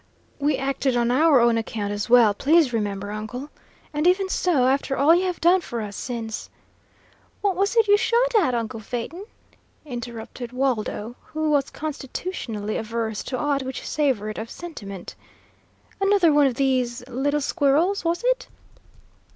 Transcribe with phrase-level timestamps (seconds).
[0.39, 3.51] "We acted on our own account, as well, please remember, uncle.
[3.93, 6.49] And even so, after all you have done for us since"
[7.41, 9.25] "What was it you shot at, uncle Phaeton?"
[9.85, 15.13] interrupted Waldo, who was constitutionally averse to aught which savoured of sentiment.
[16.01, 18.47] "Another one of these little squirrels, was it?"